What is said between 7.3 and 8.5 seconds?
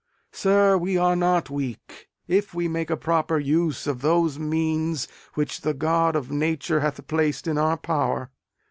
in our power.